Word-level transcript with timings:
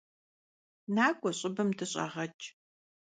Nak'ue 0.95 1.31
ş'ıbım 1.39 1.69
dış'eğeç'! 1.77 2.45